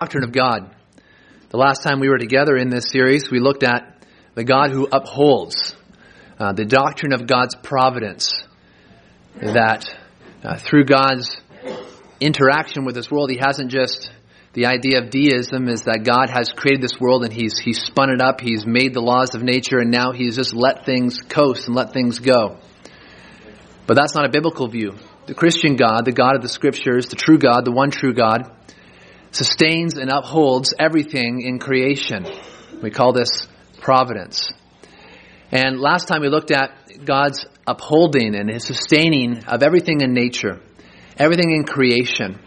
[0.00, 0.74] doctrine of God.
[1.50, 4.02] The last time we were together in this series, we looked at
[4.34, 5.76] the God who upholds
[6.38, 8.32] uh, the doctrine of God's providence.
[9.42, 9.94] That
[10.42, 11.36] uh, through God's
[12.18, 14.10] interaction with this world, He hasn't just
[14.54, 18.08] the idea of deism is that God has created this world and He's He's spun
[18.08, 21.66] it up, He's made the laws of nature, and now He's just let things coast
[21.66, 22.56] and let things go.
[23.86, 24.94] But that's not a biblical view.
[25.26, 28.50] The Christian God, the God of the Scriptures, the true God, the one true God,
[29.32, 32.26] sustains and upholds everything in creation.
[32.82, 33.46] We call this
[33.80, 34.48] providence.
[35.52, 40.60] And last time we looked at God's upholding and his sustaining of everything in nature,
[41.16, 42.38] everything in creation.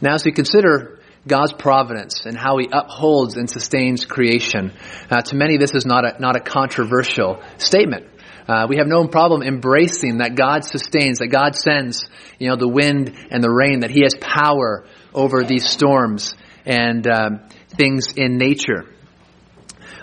[0.00, 4.72] Now, as we consider God's providence and how he upholds and sustains creation,
[5.10, 8.06] uh, to many this is not a, not a controversial statement.
[8.46, 12.06] Uh, we have no problem embracing that God sustains, that God sends,
[12.38, 16.34] you know, the wind and the rain, that He has power over these storms
[16.66, 18.84] and um, things in nature.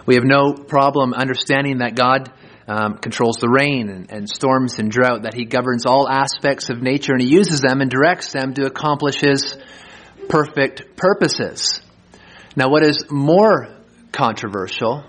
[0.06, 2.32] We have no problem understanding that God
[2.68, 6.82] um, controls the rain and, and, storms and drought, that He governs all aspects of
[6.82, 9.58] nature and He uses them and directs them to accomplish His
[10.30, 11.82] perfect purposes.
[12.56, 13.68] Now, what is more
[14.12, 15.04] controversial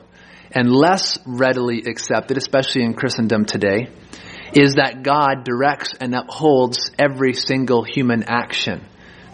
[0.51, 3.89] and less readily accepted, especially in Christendom today,
[4.53, 8.85] is that God directs and upholds every single human action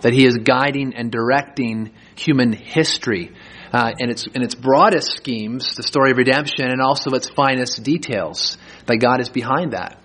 [0.03, 3.33] that he is guiding and directing human history
[3.73, 7.83] uh, in, its, in its broadest schemes, the story of redemption, and also its finest
[7.83, 10.01] details, that God is behind that.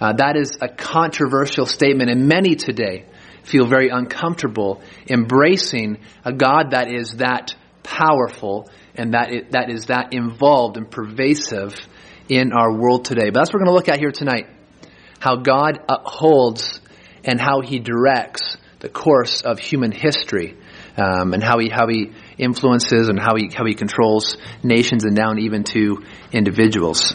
[0.00, 3.04] Uh, that is a controversial statement, and many today
[3.42, 9.86] feel very uncomfortable embracing a God that is that powerful and that, it, that is
[9.86, 11.74] that involved and pervasive
[12.28, 13.30] in our world today.
[13.30, 14.46] But that's what we're going to look at here tonight.
[15.18, 16.80] How God upholds
[17.24, 20.56] and how he directs the course of human history
[20.96, 25.16] um, and how he how he influences and how he how he controls nations and
[25.16, 27.14] down even to individuals.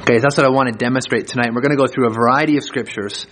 [0.00, 1.50] Okay, that's what I want to demonstrate tonight.
[1.52, 3.26] We're going to go through a variety of scriptures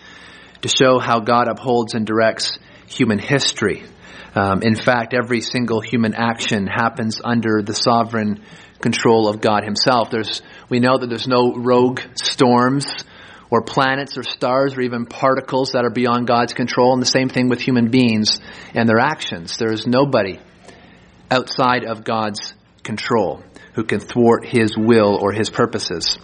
[0.63, 3.85] to show how God upholds and directs human history.
[4.35, 8.43] Um, in fact, every single human action happens under the sovereign
[8.81, 10.11] control of God Himself.
[10.11, 12.87] There's, we know that there's no rogue storms
[13.51, 16.93] or planets or stars or even particles that are beyond God's control.
[16.93, 18.41] And the same thing with human beings
[18.75, 19.57] and their actions.
[19.57, 20.39] There is nobody
[21.31, 23.43] outside of God's control
[23.75, 26.19] who can thwart his will or his purposes.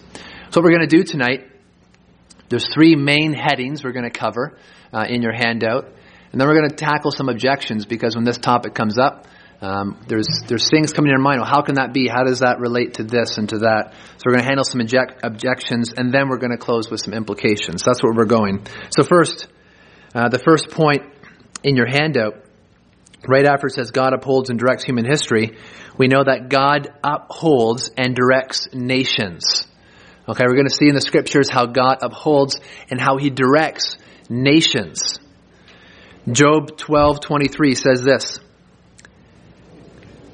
[0.49, 1.49] So, what we're going to do tonight,
[2.49, 4.57] there's three main headings we're going to cover
[4.93, 5.85] uh, in your handout.
[6.31, 9.25] And then we're going to tackle some objections because when this topic comes up,
[9.65, 11.41] um, there's there's things coming in your mind.
[11.41, 12.07] Well, how can that be?
[12.07, 13.93] How does that relate to this and to that?
[14.17, 17.01] So we're going to handle some object, objections, and then we're going to close with
[17.01, 17.81] some implications.
[17.83, 18.67] That's where we're going.
[18.95, 19.47] So first,
[20.13, 21.01] uh, the first point
[21.63, 22.45] in your handout,
[23.27, 25.57] right after it says God upholds and directs human history,
[25.97, 29.65] we know that God upholds and directs nations.
[30.29, 32.59] Okay, we're going to see in the scriptures how God upholds
[32.91, 33.97] and how He directs
[34.29, 35.17] nations.
[36.31, 38.39] Job 12:23 says this.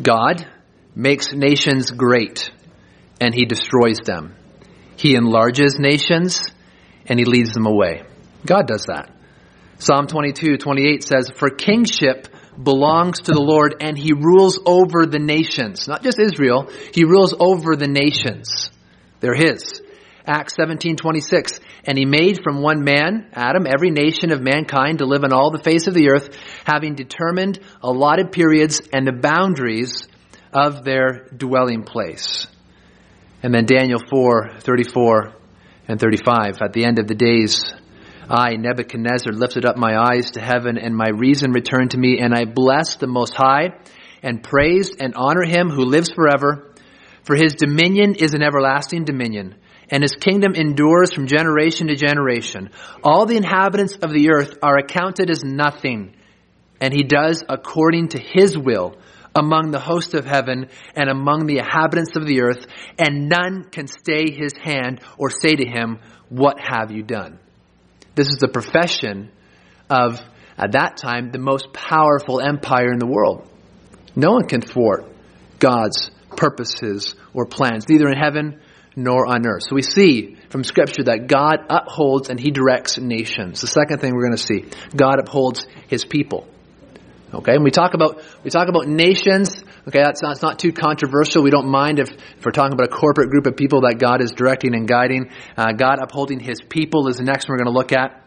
[0.02, 0.46] God
[0.96, 2.52] makes nations great
[3.20, 4.36] and he destroys them.
[4.98, 6.42] He enlarges nations
[7.06, 8.04] and he leads them away.
[8.46, 9.12] God does that.
[9.80, 12.28] Psalm 22, 28 says, For kingship
[12.62, 15.88] belongs to the Lord and he rules over the nations.
[15.88, 18.70] Not just Israel, he rules over the nations.
[19.20, 19.82] They're his.
[20.26, 25.24] Acts 17:26 and he made from one man Adam every nation of mankind to live
[25.24, 30.08] on all the face of the earth having determined allotted periods and the boundaries
[30.54, 32.48] of their dwelling place.
[33.44, 35.34] And then Daniel 4:34
[35.88, 37.74] and 35 at the end of the days
[38.30, 42.34] I Nebuchadnezzar lifted up my eyes to heaven and my reason returned to me and
[42.34, 43.72] I blessed the most high
[44.24, 46.74] and praised and honor him who lives forever.
[47.24, 49.56] For his dominion is an everlasting dominion
[49.92, 52.70] and his kingdom endures from generation to generation.
[53.04, 56.16] All the inhabitants of the earth are accounted as nothing,
[56.80, 58.96] and he does according to his will
[59.36, 62.66] among the host of heaven and among the inhabitants of the earth,
[62.98, 66.00] and none can stay his hand or say to him,
[66.30, 67.38] What have you done?
[68.16, 69.32] This is the profession
[69.90, 70.20] of,
[70.58, 73.48] at that time, the most powerful empire in the world.
[74.16, 75.06] No one can thwart
[75.60, 78.60] God's purposes or plans, neither in heaven
[79.04, 79.64] nor on earth.
[79.68, 83.62] So we see from Scripture that God upholds and He directs nations.
[83.62, 84.66] The second thing we're going to see,
[84.96, 86.48] God upholds His people.
[87.34, 89.64] Okay, and we talk about we talk about nations.
[89.88, 91.44] Okay, that's not, not too controversial.
[91.44, 94.22] We don't mind if, if, we're talking about a corporate group of people that God
[94.22, 95.32] is directing and guiding.
[95.56, 98.22] Uh, God upholding His people is the next one we're going to look at.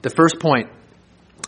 [0.00, 0.70] The first point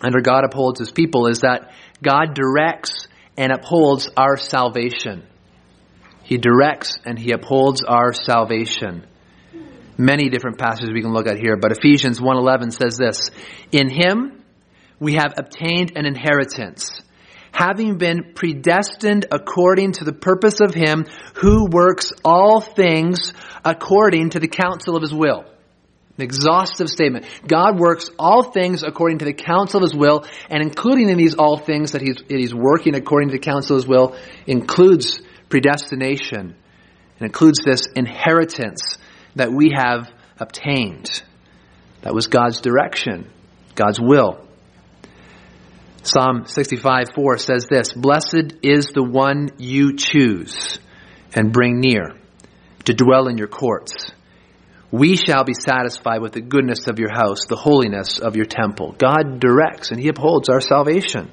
[0.02, 1.72] under God upholds His people is that
[2.02, 5.26] God directs and upholds our salvation.
[6.31, 9.05] He directs and he upholds our salvation.
[9.99, 13.32] Many different passages we can look at here, but Ephesians 1:11 says this,
[13.73, 14.41] "In him
[15.00, 17.03] we have obtained an inheritance,
[17.50, 21.05] having been predestined according to the purpose of him
[21.35, 23.32] who works all things
[23.65, 25.44] according to the counsel of his will."
[26.17, 27.25] An exhaustive statement.
[27.49, 31.35] God works all things according to the counsel of his will, and including in these
[31.35, 34.15] all things that he's, that he's working according to the counsel of his will
[34.47, 36.55] includes predestination
[37.19, 38.97] and includes this inheritance
[39.37, 41.23] that we have obtained.
[42.02, 43.31] That was God's direction,
[43.75, 44.47] God's will.
[46.02, 50.79] Psalm 65 4 says this Blessed is the one you choose
[51.35, 52.17] and bring near
[52.87, 54.12] to dwell in your courts
[54.91, 58.94] we shall be satisfied with the goodness of your house, the holiness of your temple.
[58.99, 61.31] God directs and He upholds our salvation.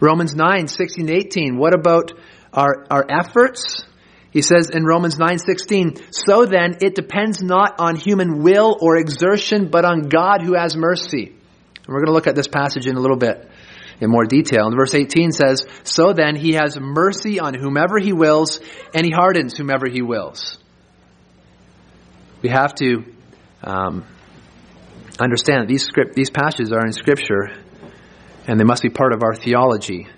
[0.00, 1.58] Romans 9, 16, 18.
[1.58, 2.12] What about
[2.52, 3.84] our, our efforts?
[4.30, 9.68] He says in Romans 9:16, "So then it depends not on human will or exertion,
[9.68, 12.96] but on God who has mercy." And we're going to look at this passage in
[12.96, 13.50] a little bit
[14.00, 14.66] in more detail.
[14.66, 18.60] And verse 18 says, "So then he has mercy on whomever he wills,
[18.94, 20.58] and he hardens whomever he wills."
[22.42, 23.04] we have to
[23.62, 24.04] um,
[25.18, 27.48] understand that these script, these passages are in Scripture,
[28.46, 30.08] and they must be part of our theology.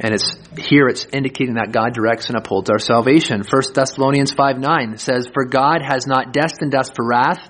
[0.00, 3.42] And it's here it's indicating that God directs and upholds our salvation.
[3.42, 7.48] 1 Thessalonians 5 9 says, For God has not destined us for wrath,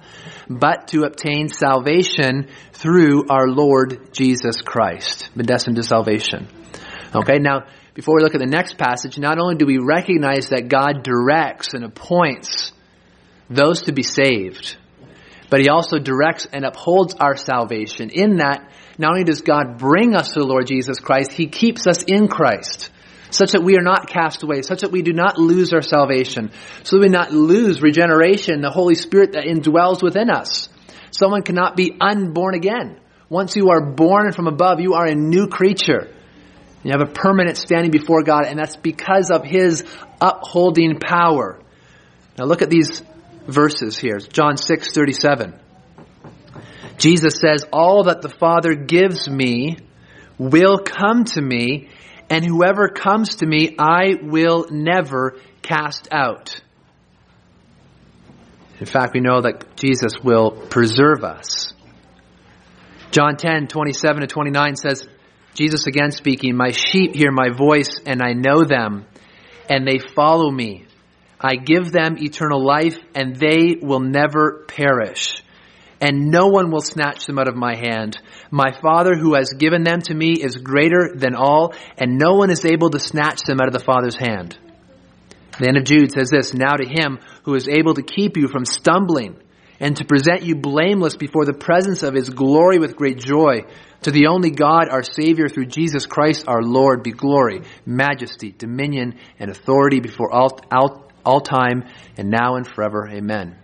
[0.48, 5.28] but to obtain salvation through our Lord Jesus Christ.
[5.36, 6.48] Been destined to salvation.
[7.14, 10.68] Okay, now before we look at the next passage, not only do we recognize that
[10.68, 12.72] God directs and appoints
[13.50, 14.76] those to be saved.
[15.50, 20.14] But he also directs and upholds our salvation in that not only does God bring
[20.14, 22.90] us to the Lord Jesus Christ, he keeps us in Christ
[23.30, 26.50] such that we are not cast away, such that we do not lose our salvation,
[26.82, 30.68] so that we not lose regeneration, the Holy Spirit that indwells within us.
[31.10, 32.98] Someone cannot be unborn again.
[33.28, 36.08] Once you are born from above, you are a new creature.
[36.82, 39.84] You have a permanent standing before God, and that's because of His
[40.20, 41.60] upholding power.
[42.38, 43.02] Now look at these
[43.46, 44.18] verses here.
[44.18, 45.67] John 6 37.
[46.98, 49.78] Jesus says, All that the Father gives me
[50.36, 51.88] will come to me,
[52.28, 56.60] and whoever comes to me I will never cast out.
[58.80, 61.72] In fact, we know that Jesus will preserve us.
[63.10, 65.08] John 10, 27 to 29 says,
[65.54, 69.06] Jesus again speaking, My sheep hear my voice, and I know them,
[69.68, 70.86] and they follow me.
[71.40, 75.42] I give them eternal life, and they will never perish.
[76.00, 78.18] And no one will snatch them out of my hand.
[78.50, 82.50] My Father who has given them to me is greater than all, and no one
[82.50, 84.56] is able to snatch them out of the Father's hand.
[85.58, 88.46] The end of Jude says this, Now to him who is able to keep you
[88.46, 89.36] from stumbling,
[89.80, 93.62] and to present you blameless before the presence of his glory with great joy,
[94.02, 99.18] to the only God, our Savior, through Jesus Christ our Lord, be glory, majesty, dominion,
[99.38, 101.84] and authority before all, all all time
[102.16, 103.06] and now and forever.
[103.06, 103.56] Amen.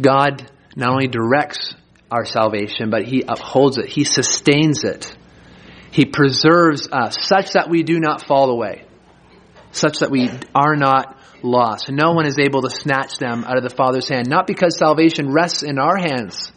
[0.00, 1.74] God not only directs
[2.10, 3.86] our salvation, but He upholds it.
[3.86, 5.14] He sustains it.
[5.90, 8.84] He preserves us such that we do not fall away,
[9.72, 11.90] such that we are not lost.
[11.90, 15.32] No one is able to snatch them out of the Father's hand, not because salvation
[15.32, 16.52] rests in our hands,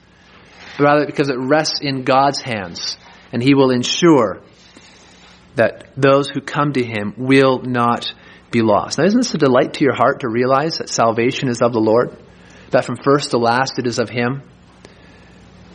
[0.77, 2.97] but rather because it rests in God's hands.
[3.31, 4.41] And He will ensure
[5.55, 8.13] that those who come to Him will not
[8.51, 8.97] be lost.
[8.99, 11.79] Now, isn't this a delight to your heart to realize that salvation is of the
[11.79, 12.15] Lord?
[12.73, 14.41] That from first to last it is of Him?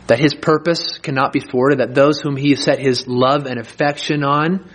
[0.07, 1.79] That His purpose cannot be thwarted?
[1.79, 4.69] That those whom He has set His love and affection on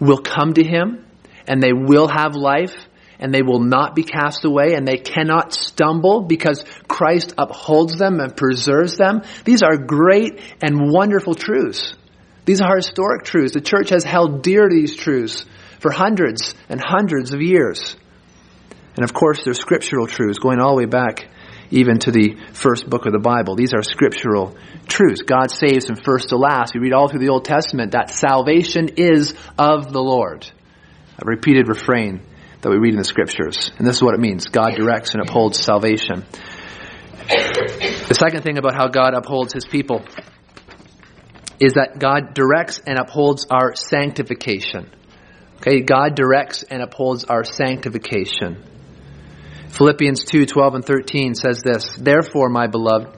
[0.00, 1.06] will come to Him
[1.46, 2.74] and they will have life
[3.20, 8.18] and they will not be cast away and they cannot stumble because Christ upholds them
[8.18, 9.22] and preserves them?
[9.44, 11.94] These are great and wonderful truths.
[12.44, 13.54] These are historic truths.
[13.54, 15.46] The church has held dear these truths
[15.78, 17.94] for hundreds and hundreds of years.
[18.96, 21.28] And of course, there's scriptural truths going all the way back
[21.70, 23.56] even to the first book of the Bible.
[23.56, 24.56] These are scriptural
[24.86, 25.22] truths.
[25.22, 26.74] God saves from first to last.
[26.74, 30.50] We read all through the Old Testament that salvation is of the Lord.
[31.18, 32.20] A repeated refrain
[32.60, 33.70] that we read in the scriptures.
[33.78, 34.46] And this is what it means.
[34.46, 36.24] God directs and upholds salvation.
[37.28, 40.04] The second thing about how God upholds his people
[41.58, 44.90] is that God directs and upholds our sanctification.
[45.56, 48.62] Okay, God directs and upholds our sanctification.
[49.76, 53.08] Philippians 2 12 and 13 says this Therefore, my beloved,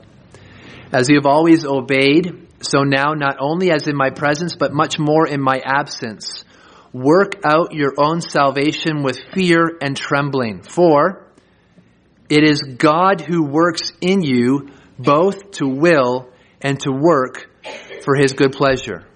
[0.92, 4.98] as you have always obeyed, so now, not only as in my presence, but much
[4.98, 6.44] more in my absence,
[6.92, 10.62] work out your own salvation with fear and trembling.
[10.62, 11.26] For
[12.28, 16.28] it is God who works in you both to will
[16.60, 17.48] and to work
[18.02, 19.07] for his good pleasure.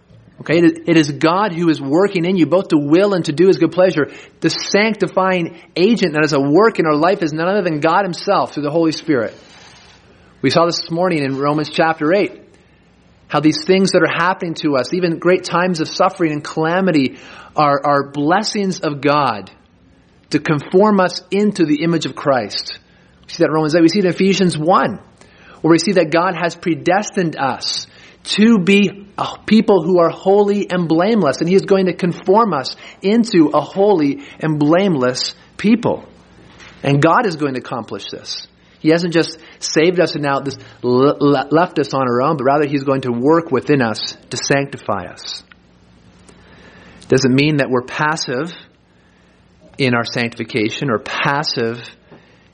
[0.43, 3.47] Okay, it is God who is working in you both to will and to do
[3.47, 4.11] his good pleasure.
[4.41, 8.03] The sanctifying agent that is at work in our life is none other than God
[8.03, 9.37] himself through the Holy Spirit.
[10.43, 12.41] We saw this morning in Romans chapter 8
[13.29, 17.19] how these things that are happening to us, even great times of suffering and calamity,
[17.55, 19.49] are, are blessings of God
[20.31, 22.81] to conform us into the image of Christ.
[23.27, 23.81] We see that in Romans 8.
[23.81, 24.99] We see it in Ephesians 1,
[25.61, 27.87] where we see that God has predestined us
[28.25, 29.09] to be
[29.47, 33.61] people who are holy and blameless, and He is going to conform us into a
[33.61, 36.05] holy and blameless people.
[36.83, 38.47] And God is going to accomplish this.
[38.81, 40.41] He hasn't just saved us and now
[40.83, 45.07] left us on our own, but rather He's going to work within us to sanctify
[45.07, 45.43] us.
[47.09, 48.53] Doesn't mean that we're passive
[49.79, 51.79] in our sanctification or passive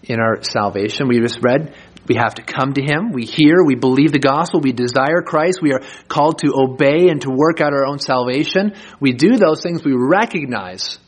[0.03, 1.09] in our salvation.
[1.09, 1.75] We just read
[2.09, 3.13] we have to come to Him.
[3.13, 7.21] We hear, we believe the gospel, we desire Christ, we are called to obey and
[7.23, 8.75] to work out our own salvation.
[9.01, 10.99] We do those things, we recognize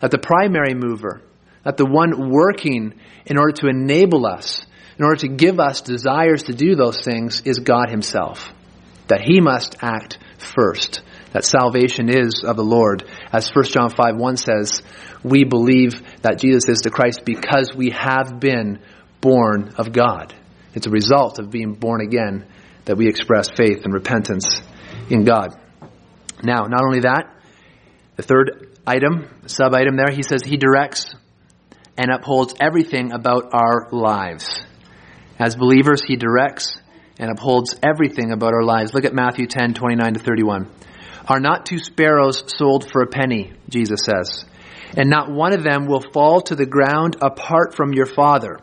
[0.00, 1.22] that the primary mover,
[1.64, 2.94] that the one working
[3.26, 4.64] in order to enable us,
[4.98, 8.52] in order to give us desires to do those things, is God Himself.
[9.08, 11.02] That He must act first.
[11.32, 13.04] That salvation is of the Lord.
[13.32, 14.82] As 1 John 5 1 says,
[15.22, 18.80] we believe that Jesus is the Christ because we have been
[19.20, 20.34] born of God.
[20.74, 22.46] It's a result of being born again
[22.84, 24.60] that we express faith and repentance
[25.10, 25.58] in God.
[26.42, 27.34] Now, not only that,
[28.16, 31.14] the third item, sub item there, he says he directs
[31.96, 34.62] and upholds everything about our lives.
[35.38, 36.78] As believers, he directs
[37.18, 38.94] and upholds everything about our lives.
[38.94, 40.70] Look at Matthew 10, 29 to 31.
[41.26, 44.44] Are not two sparrows sold for a penny, Jesus says,
[44.96, 48.60] and not one of them will fall to the ground apart from your Father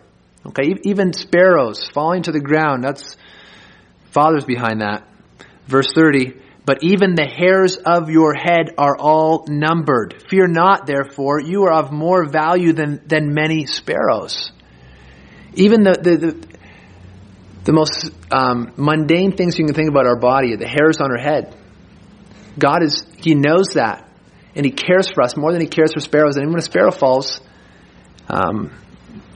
[0.48, 3.18] Okay, even sparrows falling to the ground, that's
[4.12, 5.08] Father's behind that.
[5.68, 6.36] Verse 30,
[6.66, 10.24] but even the hairs of your head are all numbered.
[10.30, 14.52] Fear not, therefore, you are of more value than, than many sparrows.
[15.54, 16.48] Even the, the, the,
[17.66, 21.18] the most um, mundane things you can think about our body, the hairs on our
[21.18, 21.56] head.
[22.58, 24.10] God is, He knows that.
[24.56, 26.36] And He cares for us more than He cares for sparrows.
[26.38, 27.42] And when a sparrow falls,
[28.28, 28.72] um,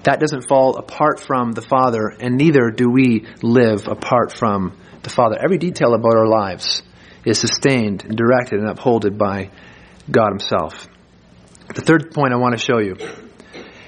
[0.03, 5.09] that doesn't fall apart from the Father, and neither do we live apart from the
[5.09, 5.37] Father.
[5.41, 6.83] Every detail about our lives
[7.25, 9.51] is sustained, and directed, and upholded by
[10.09, 10.87] God Himself.
[11.73, 12.95] The third point I want to show you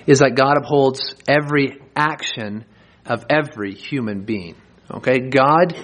[0.05, 2.65] is that God upholds every action
[3.05, 4.55] of every human being.
[4.89, 5.19] Okay?
[5.29, 5.75] God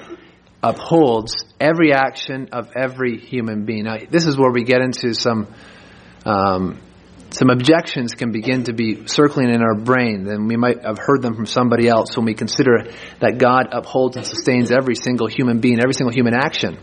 [0.61, 3.85] upholds every action of every human being.
[3.85, 5.47] Now, this is where we get into some
[6.25, 6.79] um,
[7.31, 11.21] some objections can begin to be circling in our brain, then we might have heard
[11.21, 15.59] them from somebody else when we consider that God upholds and sustains every single human
[15.59, 16.77] being, every single human action.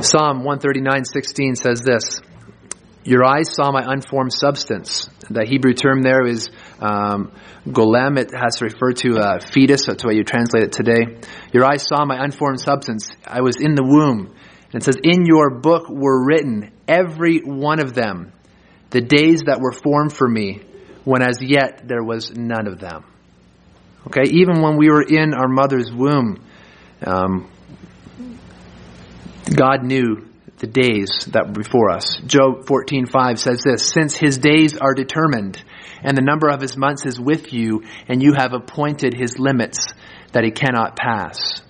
[0.00, 2.20] Psalm 139:16 says this:
[3.04, 6.50] "Your eyes saw my unformed substance." The Hebrew term there is
[6.80, 7.32] um,
[7.66, 8.18] golem.
[8.18, 9.86] It has to refer to a fetus.
[9.86, 11.18] That's why you translate it today.
[11.52, 13.10] Your eyes saw my unformed substance.
[13.26, 14.34] I was in the womb.
[14.72, 18.32] And it says, "In your book were written every one of them."
[18.92, 20.60] The days that were formed for me,
[21.04, 23.04] when as yet there was none of them.
[24.06, 26.44] Okay, even when we were in our mother's womb,
[27.04, 27.50] um,
[29.54, 32.20] God knew the days that were before us.
[32.26, 35.62] Job 14:5 says this, since his days are determined
[36.04, 39.86] and the number of his months is with you and you have appointed his limits
[40.32, 41.62] that he cannot pass.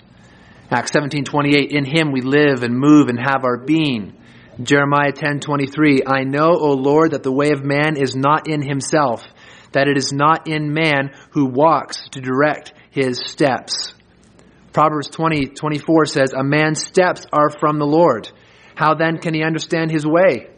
[0.69, 4.13] Acts 17:28 in him we live and move and have our being.
[4.61, 9.23] Jeremiah 10:23 I know, O Lord, that the way of man is not in himself,
[9.71, 13.93] that it is not in man who walks to direct his steps.
[14.71, 18.29] Proverbs 20:24 20, says, A man's steps are from the Lord.
[18.75, 20.49] How then can he understand his way?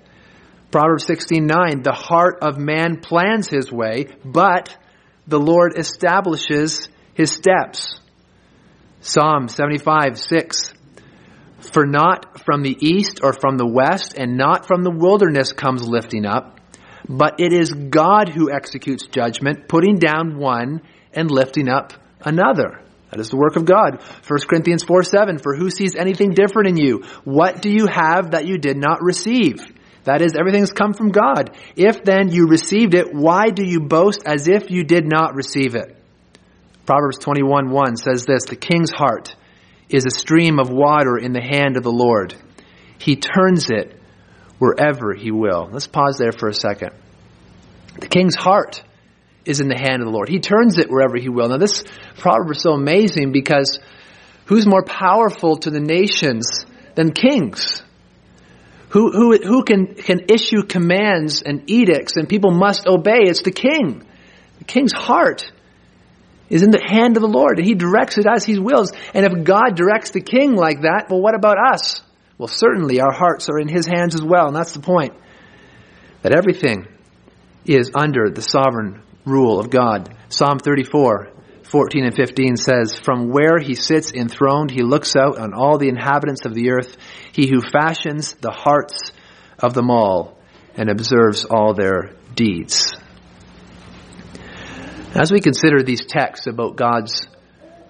[0.72, 4.76] Proverbs 16:9 The heart of man plans his way, but
[5.28, 8.00] the Lord establishes his steps.
[9.00, 10.74] Psalm 75, 6.
[11.60, 15.88] For not from the east or from the west and not from the wilderness comes
[15.88, 16.60] lifting up,
[17.08, 20.82] but it is God who executes judgment, putting down one
[21.14, 22.82] and lifting up another.
[23.12, 24.02] That is the work of God.
[24.28, 27.04] 1 Corinthians 4 7, for who sees anything different in you?
[27.24, 29.66] What do you have that you did not receive?
[30.04, 31.58] That is, everything's come from God.
[31.76, 35.76] If then you received it, why do you boast as if you did not receive
[35.76, 35.96] it?
[36.86, 39.36] Proverbs 21 1 says this, the king's heart
[39.90, 42.36] is a stream of water in the hand of the Lord.
[42.98, 44.00] He turns it
[44.58, 45.70] wherever he will.
[45.72, 46.92] Let's pause there for a second.
[48.00, 48.84] The king's heart
[49.46, 50.28] is in the hand of the Lord.
[50.28, 51.50] He turns it wherever he will.
[51.50, 51.84] Now this
[52.18, 53.80] proverb is so amazing because
[54.46, 56.66] who's more powerful to the nations
[56.96, 57.84] than kings?
[58.90, 63.24] Who, who, who can, can issue commands and edicts and people must obey?
[63.24, 64.04] It's the king.
[64.60, 65.52] The king's heart
[66.50, 68.92] is in the hand of the Lord and he directs it as he wills.
[69.14, 72.02] And if God directs the king like that, well, what about us?
[72.38, 74.48] Well, certainly our hearts are in his hands as well.
[74.48, 75.14] And that's the point.
[76.22, 76.88] That everything
[77.66, 80.16] is under the sovereign rule of God.
[80.30, 81.30] Psalm 34,
[81.64, 85.90] 14 and 15 says, From where he sits enthroned, he looks out on all the
[85.90, 86.98] inhabitants of the earth,
[87.32, 89.12] he who fashions the hearts
[89.60, 90.38] of them all
[90.76, 92.94] and observes all their deeds.
[95.16, 97.26] As we consider these texts about God's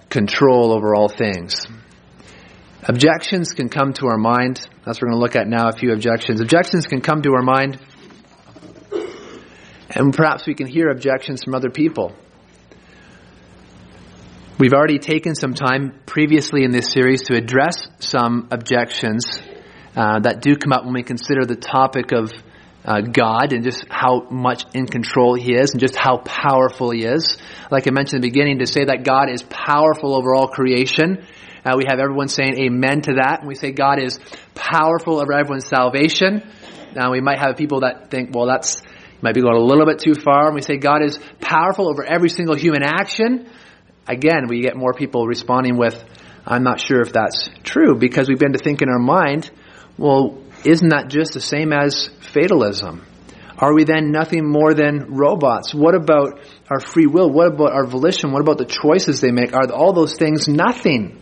[0.09, 1.65] control over all things,
[2.83, 4.57] objections can come to our mind.
[4.85, 6.39] That's what we're going to look at now, a few objections.
[6.39, 7.79] Objections can come to our mind
[9.89, 12.13] and perhaps we can hear objections from other people.
[14.59, 19.25] We've already taken some time previously in this series to address some objections
[19.95, 22.31] uh, that do come up when we consider the topic of
[22.85, 27.03] uh, God and just how much in control He is and just how powerful He
[27.03, 27.37] is.
[27.71, 31.25] Like I mentioned in the beginning, to say that God is powerful over all creation,
[31.65, 33.39] uh, we have everyone saying amen to that.
[33.39, 34.19] And we say God is
[34.53, 36.43] powerful over everyone's salvation.
[36.95, 38.81] Now we might have people that think, well, that's
[39.21, 40.47] might be going a little bit too far.
[40.47, 43.49] And we say God is powerful over every single human action.
[44.07, 46.03] Again, we get more people responding with,
[46.45, 49.49] I'm not sure if that's true because we've been to think in our mind,
[49.97, 53.05] well, isn't that just the same as fatalism?
[53.57, 55.73] Are we then nothing more than robots?
[55.73, 57.29] What about our free will?
[57.29, 58.31] What about our volition?
[58.31, 59.53] What about the choices they make?
[59.53, 61.21] Are all those things nothing?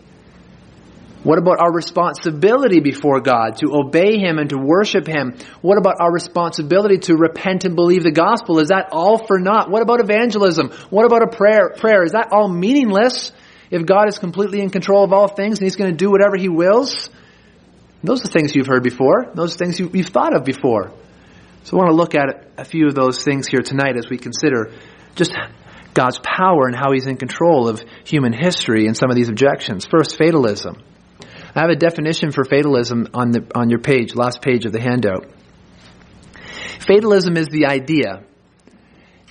[1.24, 5.38] What about our responsibility before God to obey Him and to worship Him?
[5.62, 8.60] What about our responsibility to repent and believe the gospel?
[8.60, 9.70] Is that all for naught?
[9.70, 10.72] What about evangelism?
[10.90, 11.70] What about a prayer?
[11.78, 13.32] Prayer is that all meaningless
[13.72, 16.36] if God is completely in control of all things and He's going to do whatever
[16.36, 17.10] He wills?
[18.04, 19.32] Those are things you've heard before.
[19.34, 20.92] Those are things you've thought of before.
[21.64, 24.18] So I want to look at a few of those things here tonight as we
[24.18, 24.74] consider
[25.16, 25.34] just
[25.94, 29.86] God's power and how He's in control of human history and some of these objections.
[29.86, 30.78] First, fatalism.
[31.56, 34.82] I have a definition for fatalism on the on your page, last page of the
[34.82, 35.32] handout.
[36.86, 38.24] Fatalism is the idea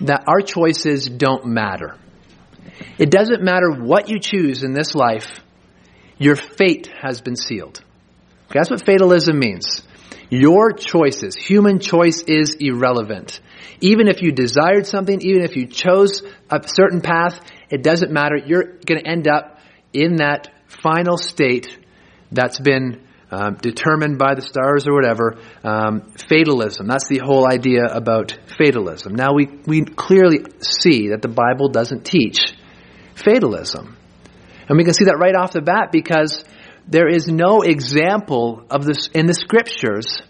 [0.00, 1.98] that our choices don't matter.
[2.96, 5.40] It doesn't matter what you choose in this life,
[6.16, 7.82] your fate has been sealed.
[8.52, 9.80] Okay, that's what fatalism means.
[10.28, 13.40] Your choices, human choice is irrelevant.
[13.80, 18.36] Even if you desired something, even if you chose a certain path, it doesn't matter.
[18.36, 19.58] You're going to end up
[19.94, 21.78] in that final state
[22.30, 25.38] that's been um, determined by the stars or whatever.
[25.64, 26.86] Um, fatalism.
[26.86, 29.14] That's the whole idea about fatalism.
[29.14, 32.52] Now we, we clearly see that the Bible doesn't teach
[33.14, 33.96] fatalism.
[34.68, 36.44] And we can see that right off the bat because
[36.86, 40.20] there is no example of this in the scriptures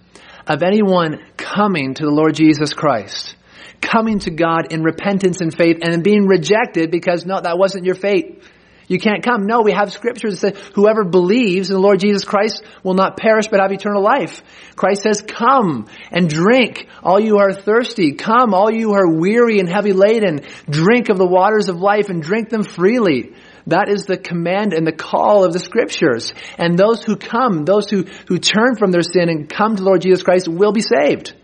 [0.47, 3.35] of anyone coming to the Lord Jesus Christ,
[3.81, 7.95] coming to God in repentance and faith and being rejected because no, that wasn't your
[7.95, 8.43] fate.
[8.89, 9.47] You can't come.
[9.47, 13.17] No, we have scriptures that say whoever believes in the Lord Jesus Christ will not
[13.17, 14.43] perish but have eternal life.
[14.77, 18.13] Christ says, come and drink, all you are thirsty.
[18.13, 20.41] Come, all you are weary and heavy laden.
[20.69, 23.33] Drink of the waters of life and drink them freely.
[23.67, 26.33] That is the command and the call of the scriptures.
[26.59, 30.03] And those who come, those who, who turn from their sin and come to Lord
[30.03, 31.35] Jesus Christ will be saved.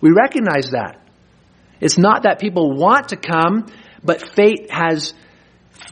[0.00, 1.00] We recognize that.
[1.80, 3.66] It's not that people want to come,
[4.02, 5.14] but fate has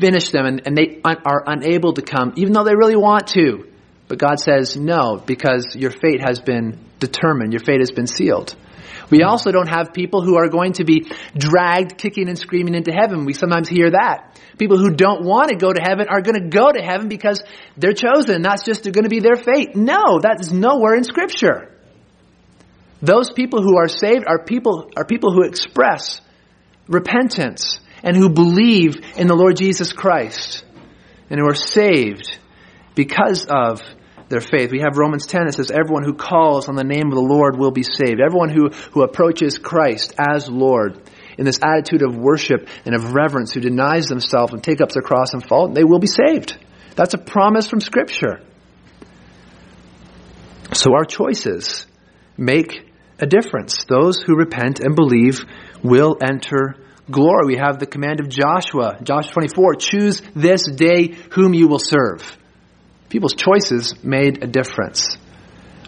[0.00, 3.28] finished them and, and they un- are unable to come, even though they really want
[3.28, 3.68] to.
[4.06, 8.54] But God says no, because your fate has been determined, your fate has been sealed.
[9.10, 12.92] We also don't have people who are going to be dragged kicking and screaming into
[12.92, 13.24] heaven.
[13.24, 14.38] We sometimes hear that.
[14.58, 17.42] People who don't want to go to heaven are going to go to heaven because
[17.76, 18.42] they're chosen.
[18.42, 19.74] That's just going to be their fate.
[19.74, 21.74] No, that is nowhere in scripture.
[23.00, 26.20] Those people who are saved are people, are people who express
[26.88, 30.64] repentance and who believe in the Lord Jesus Christ
[31.30, 32.38] and who are saved
[32.94, 33.80] because of
[34.28, 34.70] their faith.
[34.70, 37.56] We have Romans 10 that says, Everyone who calls on the name of the Lord
[37.56, 38.20] will be saved.
[38.20, 41.00] Everyone who, who approaches Christ as Lord
[41.38, 45.02] in this attitude of worship and of reverence, who denies themselves and take up their
[45.02, 46.58] cross and follow, they will be saved.
[46.96, 48.40] That's a promise from Scripture.
[50.72, 51.86] So our choices
[52.36, 53.84] make a difference.
[53.84, 55.44] Those who repent and believe
[55.82, 56.76] will enter
[57.10, 57.46] glory.
[57.46, 62.36] We have the command of Joshua, Joshua 24, choose this day whom you will serve.
[63.08, 65.16] People's choices made a difference.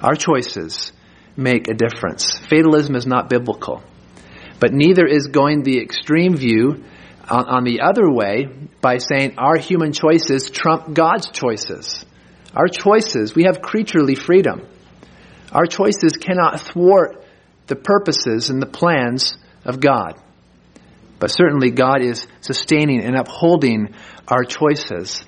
[0.02, 0.92] Our choices
[1.36, 2.38] make a difference.
[2.38, 3.82] Fatalism is not biblical.
[4.58, 6.84] But neither is going the extreme view
[7.28, 8.48] on, on the other way
[8.80, 12.04] by saying our human choices trump God's choices.
[12.54, 14.66] Our choices, we have creaturely freedom.
[15.52, 17.24] Our choices cannot thwart
[17.66, 20.20] the purposes and the plans of God.
[21.18, 23.94] But certainly God is sustaining and upholding
[24.26, 25.24] our choices.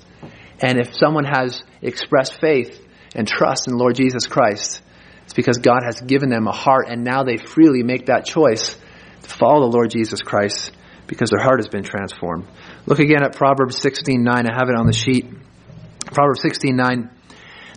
[0.63, 2.81] And if someone has expressed faith
[3.15, 4.81] and trust in Lord Jesus Christ,
[5.25, 8.77] it's because God has given them a heart and now they freely make that choice
[9.23, 10.71] to follow the Lord Jesus Christ
[11.07, 12.47] because their heart has been transformed.
[12.87, 14.29] Look again at Proverbs 16:9.
[14.29, 15.27] I have it on the sheet.
[16.07, 17.11] Proverbs 16:9.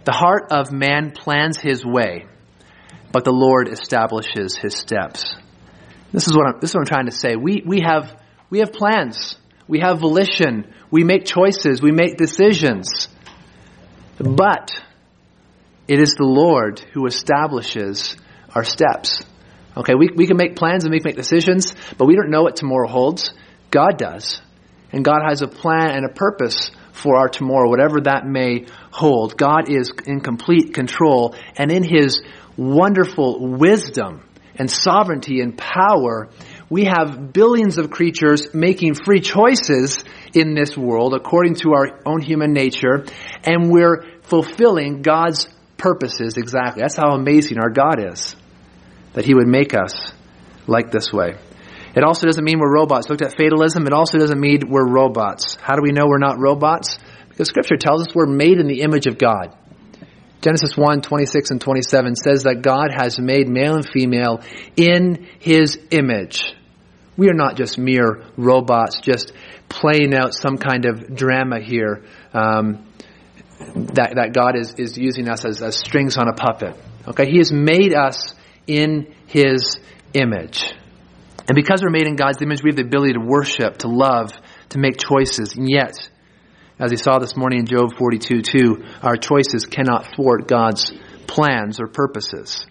[0.05, 2.27] The heart of man plans his way,
[3.11, 5.35] but the Lord establishes his steps.
[6.11, 7.35] This is what I'm, this is what I'm trying to say.
[7.35, 8.15] We, we have,
[8.49, 9.37] we have plans.
[9.67, 10.71] We have volition.
[10.91, 11.81] We make choices.
[11.81, 13.07] We make decisions.
[14.17, 14.71] But
[15.87, 18.15] it is the Lord who establishes
[18.53, 19.23] our steps.
[19.77, 22.43] Okay, we, we can make plans and we can make decisions, but we don't know
[22.43, 23.33] what tomorrow holds.
[23.71, 24.41] God does.
[24.91, 29.37] And God has a plan and a purpose for our tomorrow, whatever that may hold.
[29.37, 32.21] God is in complete control, and in His
[32.55, 34.23] wonderful wisdom
[34.55, 36.29] and sovereignty and power,
[36.69, 42.21] we have billions of creatures making free choices in this world according to our own
[42.21, 43.05] human nature,
[43.43, 45.47] and we're fulfilling God's
[45.77, 46.81] purposes exactly.
[46.81, 48.35] That's how amazing our God is,
[49.13, 50.11] that He would make us
[50.67, 51.35] like this way.
[51.95, 53.09] It also doesn't mean we're robots.
[53.09, 55.57] Looked at fatalism, it also doesn't mean we're robots.
[55.61, 56.97] How do we know we're not robots?
[57.29, 59.55] Because Scripture tells us we're made in the image of God.
[60.45, 64.41] Genesis 1, 26 and 27 says that God has made male and female
[64.75, 66.53] in His image.
[67.17, 69.31] We are not just mere robots, just
[69.69, 72.05] playing out some kind of drama here.
[72.31, 72.85] Um,
[73.75, 76.77] that, that God is, is using us as, as strings on a puppet.
[77.07, 77.27] Okay?
[77.27, 78.35] He has made us
[78.67, 79.79] in His
[80.13, 80.75] image.
[81.47, 84.31] And because we're made in God's image, we have the ability to worship, to love,
[84.69, 85.55] to make choices.
[85.55, 86.07] And yet,
[86.77, 90.91] as he saw this morning in Job 42 2, our choices cannot thwart God's
[91.25, 92.65] plans or purposes.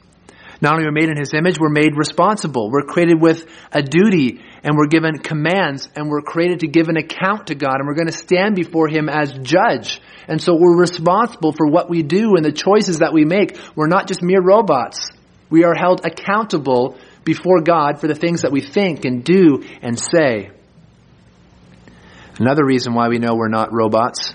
[0.60, 2.70] Not only are we made in His image, we're made responsible.
[2.70, 6.96] We're created with a duty and we're given commands and we're created to give an
[6.96, 10.00] account to God and we're going to stand before Him as judge.
[10.28, 13.58] And so we're responsible for what we do and the choices that we make.
[13.74, 15.10] We're not just mere robots.
[15.50, 19.98] We are held accountable before God for the things that we think and do and
[19.98, 20.50] say.
[22.38, 24.34] Another reason why we know we're not robots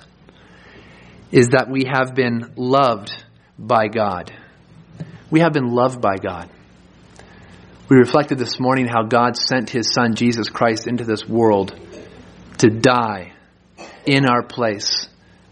[1.32, 3.12] is that we have been loved
[3.58, 4.32] by God.
[5.30, 6.50] We have been loved by God.
[7.90, 11.78] We reflected this morning how God sent his son Jesus Christ into this world
[12.60, 13.34] to die
[14.06, 15.08] in our place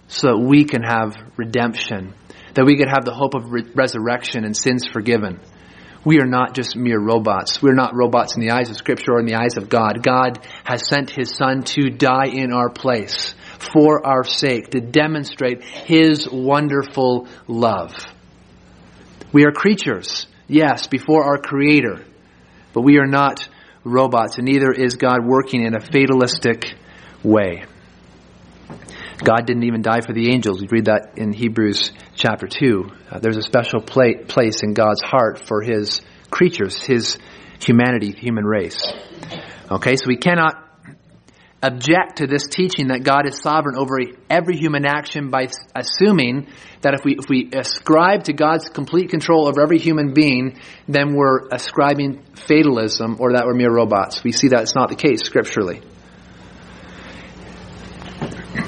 [0.07, 2.13] so that we can have redemption,
[2.53, 5.39] that we could have the hope of re- resurrection and sins forgiven.
[6.07, 7.61] We are not just mere robots.
[7.61, 10.01] We're not robots in the eyes of Scripture or in the eyes of God.
[10.01, 13.35] God has sent His Son to die in our place
[13.73, 17.93] for our sake, to demonstrate His wonderful love.
[19.33, 22.05] We are creatures, yes, before our Creator,
[22.71, 23.49] but we are not
[23.83, 26.73] robots, and neither is God working in a fatalistic
[27.21, 27.65] way.
[29.23, 30.61] God didn't even die for the angels.
[30.61, 32.89] We read that in Hebrews chapter 2.
[33.09, 37.17] Uh, there's a special pla- place in God's heart for his creatures, his
[37.59, 38.93] humanity, human race.
[39.71, 40.63] Okay, so we cannot
[41.63, 43.97] object to this teaching that God is sovereign over
[44.29, 46.47] every human action by assuming
[46.81, 51.15] that if we, if we ascribe to God's complete control over every human being, then
[51.15, 54.23] we're ascribing fatalism or that we're mere robots.
[54.23, 55.81] We see that it's not the case scripturally.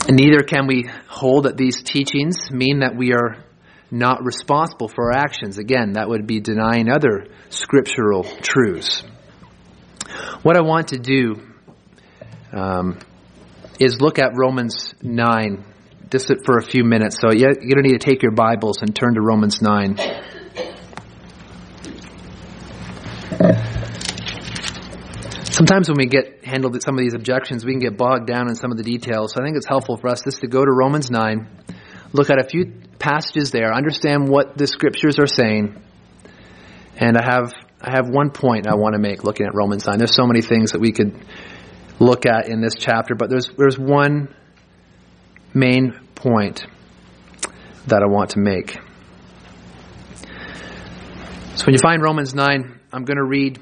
[0.08, 3.44] And neither can we hold that these teachings mean that we are
[3.92, 5.58] not responsible for our actions.
[5.58, 9.04] Again, that would be denying other scriptural truths.
[10.44, 11.42] What I want to do
[12.52, 13.00] um,
[13.80, 15.66] is look at Romans 9
[16.10, 17.18] just for a few minutes.
[17.20, 20.00] So you're going to need to take your Bibles and turn to Romans 9.
[25.60, 28.56] sometimes when we get handled some of these objections, we can get bogged down in
[28.56, 29.34] some of the details.
[29.34, 31.48] So I think it's helpful for us just to go to Romans 9,
[32.14, 35.82] look at a few passages there, understand what the scriptures are saying.
[36.98, 39.98] And I have I have one point I want to make looking at Romans 9.
[39.98, 41.18] There's so many things that we could
[41.98, 44.36] look at in this chapter, but there's there's one
[45.54, 46.66] main point
[47.88, 48.78] that I want to make.
[51.56, 53.60] So when you find Romans 9, I'm going to read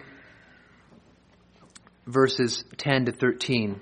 [2.08, 3.80] verses 10 to 13.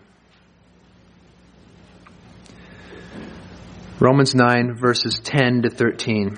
[4.00, 6.38] Romans 9, verses 10 to 13.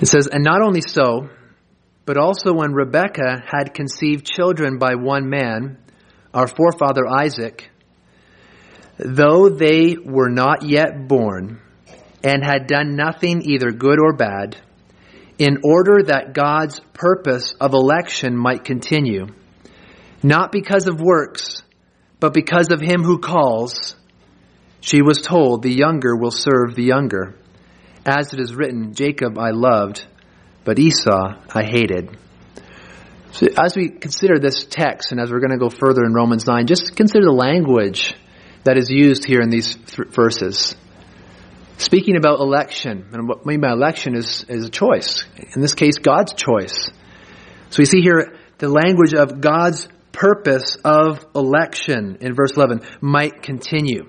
[0.00, 1.28] It says, And not only so,
[2.04, 5.78] but also when Rebekah had conceived children by one man,
[6.34, 7.70] our forefather Isaac,
[8.98, 11.60] though they were not yet born,
[12.24, 14.56] and had done nothing either good or bad,
[15.42, 19.26] in order that God's purpose of election might continue,
[20.22, 21.64] not because of works,
[22.20, 23.96] but because of him who calls,
[24.80, 27.34] she was told, The younger will serve the younger.
[28.06, 30.06] As it is written, Jacob I loved,
[30.64, 32.16] but Esau I hated.
[33.32, 36.46] So as we consider this text, and as we're going to go further in Romans
[36.46, 38.14] 9, just consider the language
[38.62, 40.76] that is used here in these th- verses.
[41.82, 45.24] Speaking about election, and what I mean by election is, is a choice.
[45.56, 46.88] In this case, God's choice.
[47.70, 53.42] So we see here the language of God's purpose of election in verse 11 might
[53.42, 54.04] continue.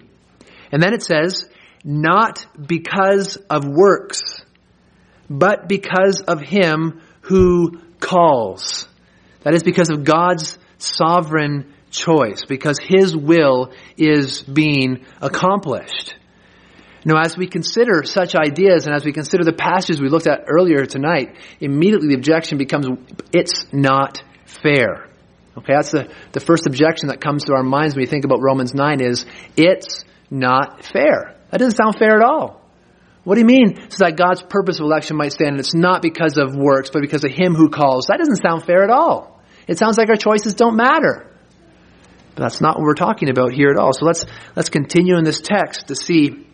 [0.72, 1.50] And then it says,
[1.84, 4.22] not because of works,
[5.28, 8.88] but because of him who calls.
[9.42, 16.14] That is because of God's sovereign choice, because his will is being accomplished.
[17.06, 20.46] Now, as we consider such ideas and as we consider the passages we looked at
[20.48, 22.88] earlier tonight, immediately the objection becomes,
[23.34, 25.08] it's not fair.
[25.58, 28.42] Okay, that's the, the first objection that comes to our minds when we think about
[28.42, 29.26] Romans 9 is,
[29.58, 31.36] it's not fair.
[31.52, 32.62] That doesn't sound fair at all.
[33.24, 33.89] What do you mean?
[33.89, 37.02] So that God's purpose of election might stand and it's not because of works, but
[37.02, 38.08] because of Him who calls.
[38.08, 39.42] That doesn't sound fair at all.
[39.68, 41.30] It sounds like our choices don't matter.
[42.36, 43.94] But that's not what we're talking about here at all.
[43.94, 46.48] So let's, let's continue in this text to see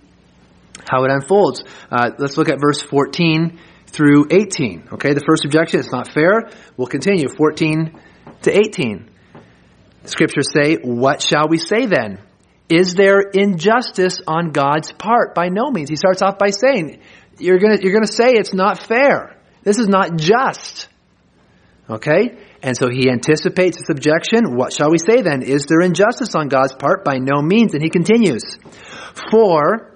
[0.87, 1.63] how it unfolds.
[1.91, 4.89] Uh, let's look at verse 14 through 18.
[4.93, 6.49] Okay, the first objection, it's not fair.
[6.77, 7.27] We'll continue.
[7.29, 7.99] 14
[8.43, 9.09] to 18.
[10.03, 12.19] The scriptures say, What shall we say then?
[12.69, 15.33] Is there injustice on God's part?
[15.33, 15.89] By no means.
[15.89, 17.01] He starts off by saying,
[17.39, 19.35] You're gonna, you're gonna say it's not fair.
[19.63, 20.87] This is not just.
[21.89, 22.37] Okay?
[22.61, 24.55] And so he anticipates this objection.
[24.55, 25.41] What shall we say then?
[25.41, 27.03] Is there injustice on God's part?
[27.03, 27.73] By no means.
[27.73, 28.57] And he continues.
[29.31, 29.95] For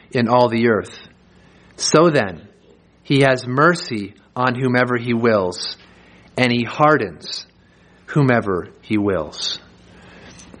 [0.13, 0.97] in all the earth.
[1.75, 2.47] So then,
[3.03, 5.77] he has mercy on whomever he wills,
[6.37, 7.45] and he hardens
[8.07, 9.59] whomever he wills.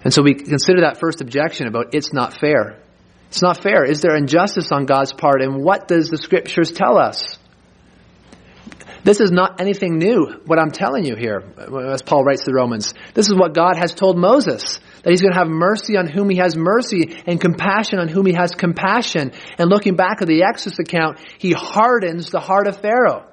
[0.03, 2.79] And so we consider that first objection about it's not fair.
[3.29, 3.85] It's not fair.
[3.85, 5.41] Is there injustice on God's part?
[5.41, 7.37] And what does the scriptures tell us?
[9.03, 11.43] This is not anything new, what I'm telling you here,
[11.91, 12.93] as Paul writes to the Romans.
[13.13, 16.29] This is what God has told Moses, that he's going to have mercy on whom
[16.29, 19.31] he has mercy and compassion on whom he has compassion.
[19.57, 23.25] And looking back at the Exodus account, he hardens the heart of Pharaoh.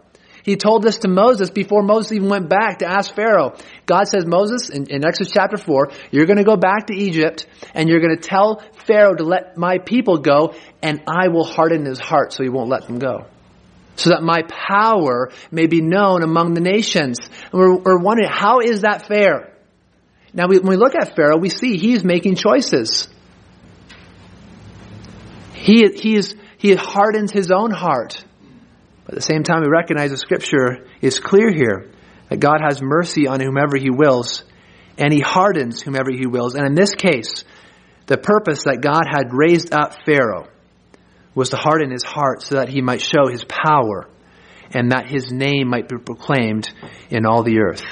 [0.43, 3.55] He told this to Moses before Moses even went back to ask Pharaoh.
[3.85, 7.47] God says, Moses, in, in Exodus chapter 4, you're going to go back to Egypt
[7.75, 11.85] and you're going to tell Pharaoh to let my people go and I will harden
[11.85, 13.27] his heart so he won't let them go
[13.97, 17.19] so that my power may be known among the nations.
[17.19, 19.53] And we're, we're wondering, how is that fair?
[20.33, 23.09] Now, when we look at Pharaoh, we see he's making choices.
[25.55, 25.87] He,
[26.59, 28.23] he hardens his own heart.
[29.05, 31.91] But at the same time, we recognize the scripture is clear here
[32.29, 34.45] that God has mercy on whomever he wills,
[34.99, 36.55] and he hardens whomever he wills.
[36.55, 37.45] And in this case,
[38.07, 40.49] the purpose that God had raised up Pharaoh
[41.35, 44.09] was to harden his heart so that he might show his power
[44.73, 46.69] and that his name might be proclaimed
[47.11, 47.85] in all the earth.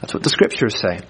[0.00, 1.00] That's what the scriptures say.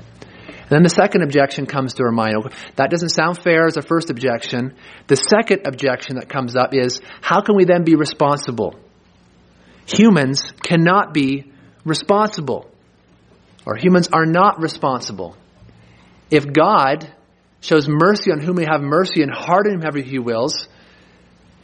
[0.73, 2.51] Then the second objection comes to our mind.
[2.77, 4.75] That doesn't sound fair as a first objection.
[5.07, 8.75] The second objection that comes up is how can we then be responsible?
[9.85, 11.53] Humans cannot be
[11.85, 12.71] responsible,
[13.67, 15.37] or humans are not responsible.
[16.31, 17.07] If God
[17.61, 20.69] shows mercy on whom he have mercy and harden whomever he wills,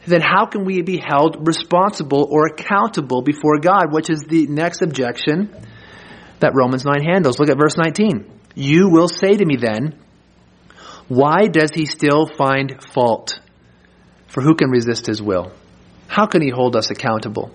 [0.05, 3.91] then how can we be held responsible or accountable before God?
[3.91, 5.49] Which is the next objection
[6.41, 7.39] that Romans 9 handles.
[7.39, 8.35] Look at verse 19.
[8.59, 9.97] You will say to me then,
[11.07, 13.39] why does he still find fault?
[14.27, 15.51] For who can resist his will?
[16.07, 17.51] How can he hold us accountable?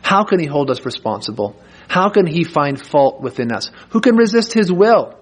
[0.00, 1.56] How can he hold us responsible?
[1.88, 3.70] How can he find fault within us?
[3.90, 5.18] Who can resist his will?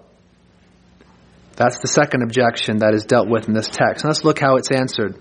[1.56, 4.04] That's the second objection that is dealt with in this text.
[4.04, 5.16] let's look how it's answered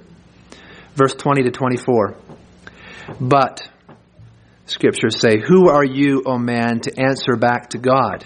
[0.95, 2.15] verse 20 to 24.
[3.19, 3.69] But
[4.65, 8.26] scriptures say, Who are you, O man, to answer back to God?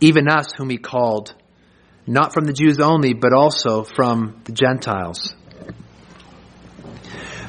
[0.00, 1.34] Even us whom he called,
[2.06, 5.34] not from the Jews only, but also from the Gentiles.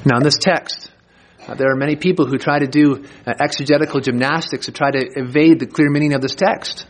[0.06, 0.90] Now, in this text,
[1.48, 5.00] uh, there are many people who try to do uh, exegetical gymnastics to try to
[5.16, 6.88] evade the clear meaning of this text.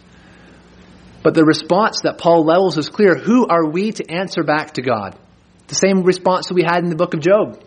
[1.24, 3.16] But the response that Paul levels is clear.
[3.16, 5.18] Who are we to answer back to God?
[5.68, 7.62] The same response that we had in the book of Job.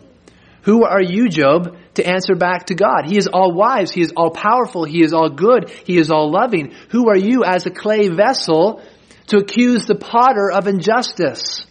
[0.63, 3.05] Who are you, Job, to answer back to God?
[3.05, 3.91] He is all wise.
[3.91, 4.83] He is all powerful.
[4.83, 5.69] He is all good.
[5.69, 6.73] He is all loving.
[6.89, 8.81] Who are you as a clay vessel
[9.27, 11.65] to accuse the potter of injustice?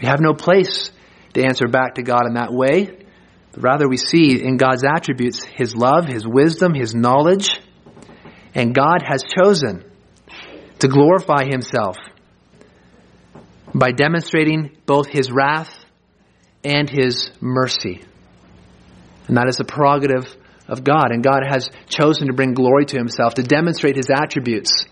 [0.00, 0.90] We have no place
[1.34, 2.98] to answer back to God in that way.
[3.56, 7.60] Rather, we see in God's attributes His love, His wisdom, His knowledge,
[8.54, 9.84] and God has chosen
[10.80, 11.96] to glorify Himself
[13.74, 15.84] by demonstrating both His wrath
[16.68, 18.04] and His mercy.
[19.26, 20.34] And that is the prerogative
[20.66, 21.10] of God.
[21.10, 24.84] And God has chosen to bring glory to Himself, to demonstrate His attributes,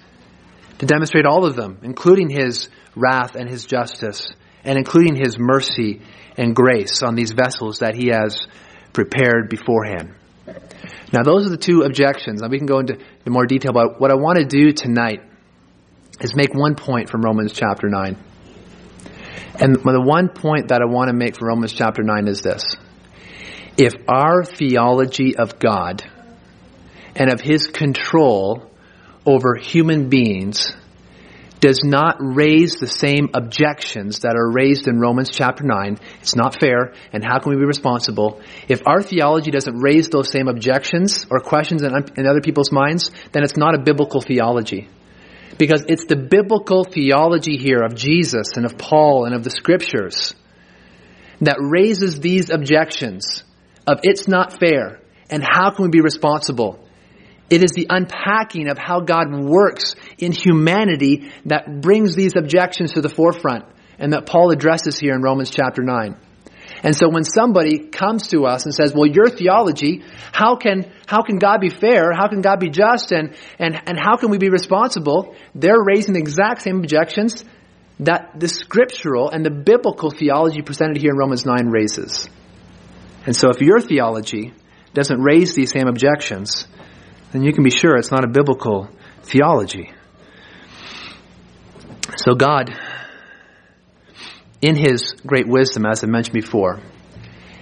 [0.79, 4.29] to demonstrate all of them, including His wrath and His justice,
[4.65, 6.03] and including His mercy
[6.37, 8.47] and grace on these vessels that he has
[8.93, 10.15] prepared beforehand.
[11.13, 12.43] Now, those are the two objections.
[12.43, 15.23] Now, we can go into more detail, but what I want to do tonight
[16.21, 18.17] is make one point from Romans chapter 9.
[19.59, 22.77] And the one point that I want to make from Romans chapter 9 is this.
[23.77, 26.03] If our theology of God
[27.15, 28.71] and of his control
[29.25, 30.73] over human beings
[31.61, 35.99] does not raise the same objections that are raised in Romans chapter 9.
[36.21, 38.41] It's not fair, and how can we be responsible?
[38.69, 43.11] If our theology doesn't raise those same objections or questions in, in other people's minds,
[43.33, 44.89] then it's not a biblical theology.
[45.59, 50.35] Because it's the biblical theology here of Jesus and of Paul and of the scriptures
[51.41, 53.43] that raises these objections
[53.87, 56.79] of it's not fair and how can we be responsible?
[57.49, 63.01] It is the unpacking of how God works in humanity that brings these objections to
[63.01, 63.65] the forefront
[63.99, 66.17] and that Paul addresses here in Romans chapter 9.
[66.87, 71.23] And so when somebody comes to us and says, well, your theology, how can, how
[71.23, 72.13] can God be fair?
[72.13, 73.11] How can God be just?
[73.11, 75.35] And, and, and how can we be responsible?
[75.53, 77.45] They're raising the exact same objections
[77.99, 82.29] that the scriptural and the biblical theology presented here in Romans 9 raises.
[83.27, 84.55] And so if your theology
[84.95, 86.69] doesn't raise these same objections,
[87.33, 88.89] then you can be sure it's not a biblical
[89.25, 89.91] theology.
[92.17, 92.71] So, God,
[94.61, 96.81] in His great wisdom, as I mentioned before,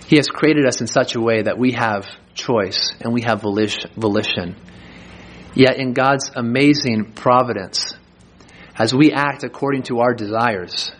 [0.06, 3.42] He has created us in such a way that we have choice and we have
[3.42, 4.56] volition.
[5.54, 7.94] Yet, in God's amazing providence,
[8.76, 10.90] as we act according to our desires,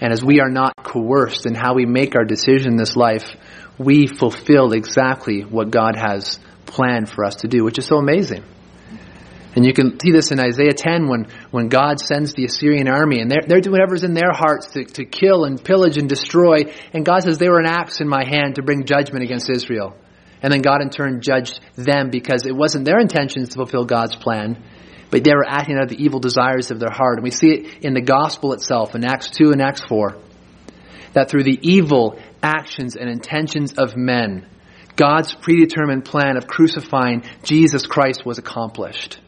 [0.00, 3.36] and as we are not coerced in how we make our decision in this life,
[3.78, 8.44] we fulfill exactly what God has planned for us to do, which is so amazing.
[9.54, 13.20] And you can see this in Isaiah 10 when, when God sends the Assyrian army
[13.20, 16.72] and they're, they're doing whatever's in their hearts to, to kill and pillage and destroy.
[16.94, 19.94] And God says, they were an axe in my hand to bring judgment against Israel.
[20.42, 24.16] And then God in turn judged them because it wasn't their intentions to fulfill God's
[24.16, 24.62] plan,
[25.10, 27.18] but they were acting out of the evil desires of their heart.
[27.18, 30.16] And we see it in the gospel itself in Acts 2 and Acts 4.
[31.12, 34.48] That through the evil actions and intentions of men,
[34.96, 39.20] God's predetermined plan of crucifying Jesus Christ was accomplished.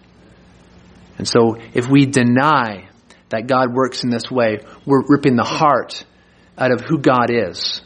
[1.18, 2.88] And so if we deny
[3.28, 6.04] that God works in this way, we're ripping the heart
[6.58, 7.82] out of who God is.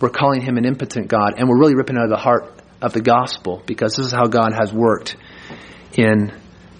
[0.00, 2.92] We're calling him an impotent God, and we're really ripping out of the heart of
[2.92, 5.16] the gospel because this is how God has worked
[5.92, 6.32] in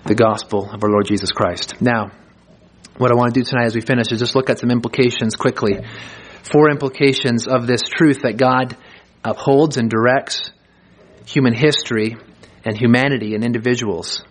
[0.05, 1.81] the gospel of our Lord Jesus Christ.
[1.81, 2.11] Now,
[2.99, 5.37] what I want to do tonight as we finish is just look at some implications
[5.37, 5.79] quickly.
[6.43, 8.77] Four implications of this truth that God
[9.25, 10.51] upholds and directs
[11.25, 12.17] human history
[12.65, 14.25] and humanity and individuals.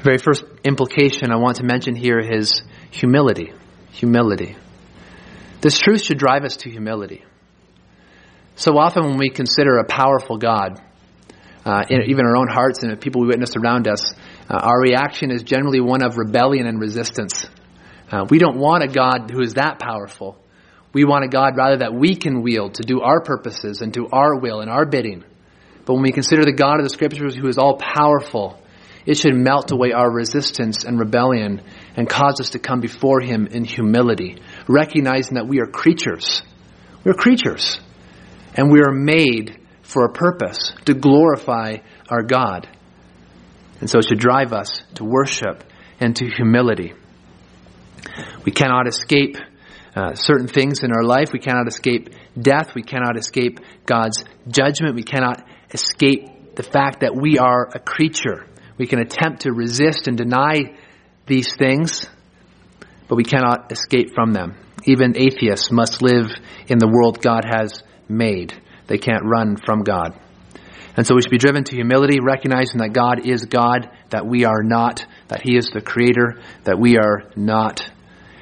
[0.00, 3.52] The very first implication I want to mention here is humility.
[3.90, 4.56] Humility.
[5.60, 7.22] This truth should drive us to humility.
[8.56, 10.80] So often when we consider a powerful God,
[11.66, 14.14] uh, in, even our own hearts and the people we witness around us,
[14.48, 17.46] uh, our reaction is generally one of rebellion and resistance.
[18.10, 20.38] Uh, we don't want a God who is that powerful.
[20.94, 24.08] We want a God rather that we can wield to do our purposes and do
[24.10, 25.24] our will and our bidding.
[25.84, 28.59] But when we consider the God of the Scriptures who is all powerful,
[29.06, 31.62] it should melt away our resistance and rebellion
[31.96, 36.42] and cause us to come before Him in humility, recognizing that we are creatures.
[37.04, 37.80] We're creatures.
[38.54, 41.78] And we are made for a purpose to glorify
[42.08, 42.68] our God.
[43.80, 45.64] And so it should drive us to worship
[45.98, 46.92] and to humility.
[48.44, 49.36] We cannot escape
[49.94, 51.30] uh, certain things in our life.
[51.32, 52.74] We cannot escape death.
[52.74, 54.94] We cannot escape God's judgment.
[54.94, 55.42] We cannot
[55.72, 58.46] escape the fact that we are a creature.
[58.80, 60.74] We can attempt to resist and deny
[61.26, 62.08] these things,
[63.08, 64.56] but we cannot escape from them.
[64.86, 66.30] Even atheists must live
[66.66, 68.54] in the world God has made.
[68.86, 70.18] They can't run from God.
[70.96, 74.46] And so we should be driven to humility, recognizing that God is God, that we
[74.46, 77.86] are not, that He is the Creator, that we are not,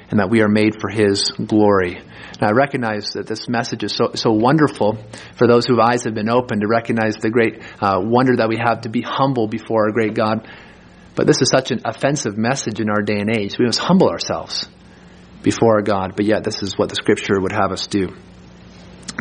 [0.09, 2.01] and that we are made for His glory.
[2.39, 4.97] And I recognize that this message is so, so wonderful
[5.35, 8.57] for those whose eyes have been opened to recognize the great uh, wonder that we
[8.57, 10.47] have to be humble before our great God.
[11.15, 13.57] But this is such an offensive message in our day and age.
[13.59, 14.69] We must humble ourselves
[15.43, 18.07] before our God, but yet this is what the Scripture would have us do.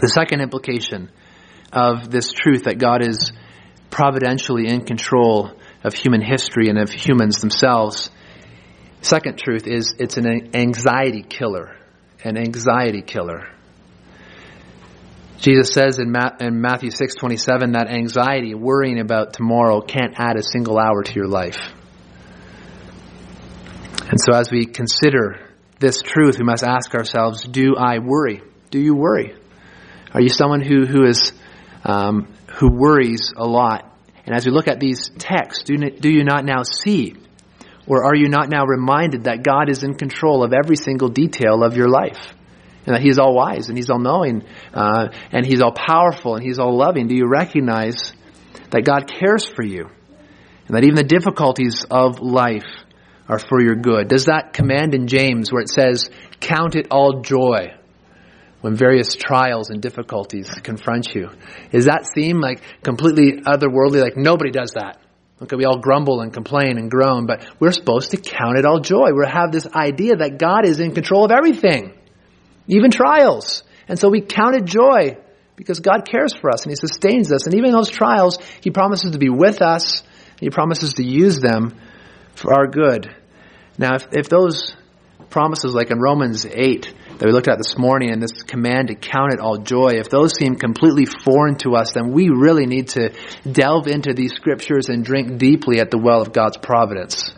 [0.01, 1.11] The second implication
[1.73, 3.33] of this truth that God is
[3.91, 5.51] providentially in control
[5.83, 8.11] of human history and of humans themselves.
[9.01, 11.78] Second truth is it's an anxiety killer.
[12.25, 13.49] An anxiety killer.
[15.39, 21.03] Jesus says in, Matthew 6:27 that anxiety, worrying about tomorrow can't add a single hour
[21.03, 21.61] to your life.
[24.11, 25.39] And so as we consider
[25.79, 28.43] this truth, we must ask ourselves, do I worry?
[28.71, 29.35] Do you worry?
[30.13, 31.33] Are you someone who, who is
[31.85, 32.27] um,
[32.59, 33.85] who worries a lot.
[34.27, 37.17] And as we look at these texts, do, do you not now see,
[37.89, 41.65] or are you not now reminded that God is in control of every single detail
[41.65, 42.35] of your life?
[42.87, 46.45] And that He's all wise and He's all knowing uh, and He's all powerful and
[46.45, 47.09] He's all loving?
[47.09, 48.13] Do you recognize
[48.71, 49.87] that God cares for you
[50.67, 52.67] and that even the difficulties of life
[53.29, 54.09] are for your good?
[54.09, 56.11] Does that command in James where it says,
[56.41, 57.75] Count it all joy
[58.61, 61.29] when various trials and difficulties confront you.
[61.71, 64.03] Does that seem like completely otherworldly?
[64.03, 65.01] Like nobody does that.
[65.41, 68.81] Okay, we all grumble and complain and groan, but we're supposed to count it all
[68.81, 69.13] joy.
[69.13, 71.93] We have this idea that God is in control of everything,
[72.67, 73.63] even trials.
[73.87, 75.17] And so we count it joy
[75.55, 77.47] because God cares for us and He sustains us.
[77.47, 80.03] And even in those trials, He promises to be with us.
[80.41, 81.79] He promises to use them
[82.35, 83.15] for our good.
[83.79, 84.75] Now, if, if those
[85.31, 88.95] promises, like in Romans 8, that we looked at this morning and this command to
[88.95, 92.89] count it all joy, if those seem completely foreign to us, then we really need
[92.91, 93.13] to
[93.51, 97.33] delve into these scriptures and drink deeply at the well of God's providence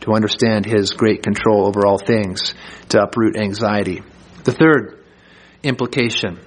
[0.00, 2.54] to understand His great control over all things,
[2.88, 4.02] to uproot anxiety.
[4.42, 5.04] The third
[5.62, 6.40] implication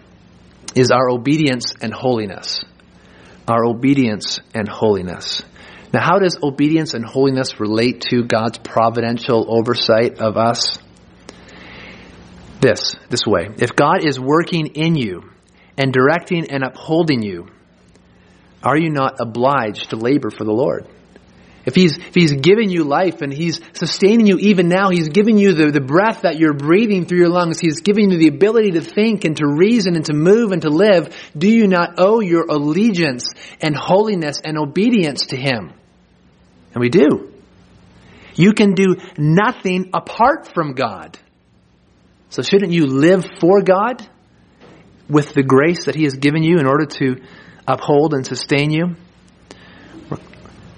[0.76, 2.66] is our obedience and holiness.
[3.48, 5.42] Our obedience and holiness.
[5.94, 10.78] Now, how does obedience and holiness relate to God's providential oversight of us?
[12.60, 13.50] This this way.
[13.58, 15.24] If God is working in you
[15.78, 17.48] and directing and upholding you,
[18.64, 20.88] are you not obliged to labor for the Lord?
[21.66, 25.40] If he's, if he's giving you life and he's sustaining you even now, he's giving
[25.40, 28.72] you the, the breath that you're breathing through your lungs, he's giving you the ability
[28.72, 32.20] to think and to reason and to move and to live, do you not owe
[32.20, 35.74] your allegiance and holiness and obedience to him?
[36.74, 37.34] And we do.
[38.36, 41.18] You can do nothing apart from God.
[42.36, 44.06] So shouldn't you live for God
[45.08, 47.22] with the grace that He has given you in order to
[47.66, 48.98] uphold and sustain you?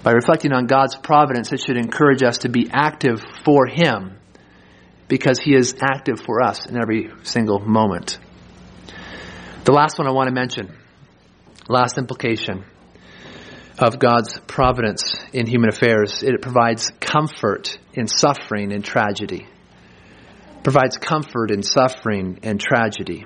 [0.04, 4.18] By reflecting on God's providence, it should encourage us to be active for Him
[5.08, 8.20] because He is active for us in every single moment.
[9.64, 10.72] The last one I want to mention,
[11.68, 12.64] last implication
[13.80, 19.48] of God's providence in human affairs, it provides comfort in suffering and tragedy
[20.62, 23.24] provides comfort in suffering and tragedy.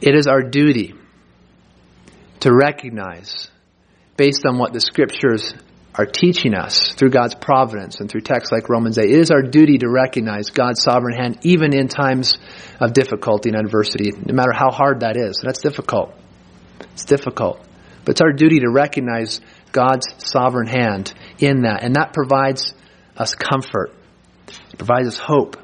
[0.00, 0.94] It is our duty
[2.40, 3.48] to recognize,
[4.16, 5.54] based on what the scriptures
[5.94, 9.42] are teaching us through God's providence and through texts like Romans 8, it is our
[9.42, 12.34] duty to recognize God's sovereign hand even in times
[12.78, 15.40] of difficulty and adversity, no matter how hard that is.
[15.42, 16.12] That's difficult.
[16.92, 17.66] It's difficult.
[18.04, 19.40] But it's our duty to recognize
[19.72, 22.74] God's sovereign hand in that, and that provides
[23.16, 23.94] us comfort
[24.48, 25.56] it provides us hope.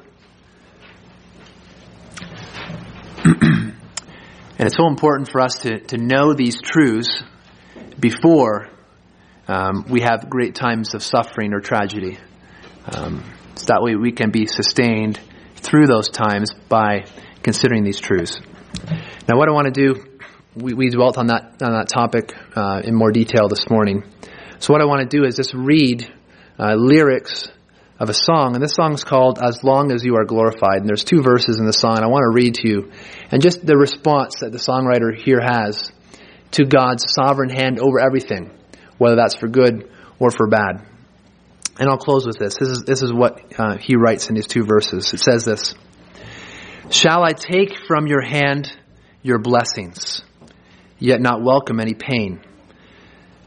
[3.23, 3.73] and
[4.59, 7.23] it's so important for us to, to know these truths
[7.99, 8.67] before
[9.47, 12.17] um, we have great times of suffering or tragedy.
[12.85, 13.23] Um,
[13.55, 15.19] so that way we can be sustained
[15.55, 17.05] through those times by
[17.41, 18.39] considering these truths.
[19.27, 20.03] Now, what I want to do,
[20.55, 24.03] we, we dwelt on that on that topic uh, in more detail this morning.
[24.59, 26.11] So, what I want to do is just read
[26.59, 27.47] uh, lyrics
[28.03, 30.87] of a song, and this song is called "As Long as You Are Glorified." And
[30.87, 31.95] there's two verses in the song.
[31.95, 32.91] And I want to read to you,
[33.31, 35.91] and just the response that the songwriter here has
[36.51, 38.51] to God's sovereign hand over everything,
[38.97, 39.89] whether that's for good
[40.19, 40.85] or for bad.
[41.79, 42.57] And I'll close with this.
[42.59, 45.11] This is, this is what uh, he writes in these two verses.
[45.13, 45.73] It says this
[46.91, 48.71] Shall I take from your hand
[49.21, 50.21] your blessings,
[50.99, 52.41] yet not welcome any pain?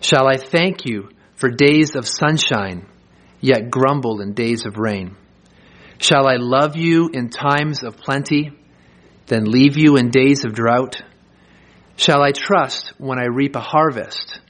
[0.00, 2.86] Shall I thank you for days of sunshine,
[3.46, 5.16] yet grumble in days of rain?
[5.98, 8.50] Shall I love you in times of plenty,
[9.28, 11.00] then leave you in days of drought?
[11.96, 14.40] Shall I trust when I reap a harvest,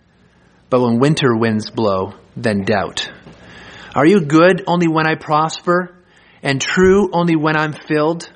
[0.71, 3.11] but when winter winds blow, then doubt?
[3.95, 5.95] Are you good only when I prosper
[6.43, 8.31] and true only when I'm filled?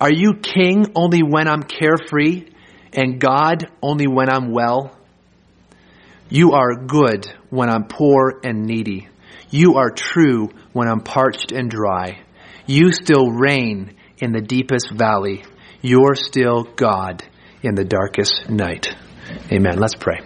[0.00, 2.50] Are you king only when I'm carefree
[2.92, 4.96] and God only when I'm well?
[6.28, 9.08] You are good when I'm poor and needy.
[9.50, 12.20] You are true when I'm parched and dry.
[12.66, 15.44] You still reign in the deepest valley.
[15.80, 17.24] You're still God
[17.62, 18.94] in the darkest night.
[19.50, 19.78] Amen.
[19.78, 20.20] Let's pray.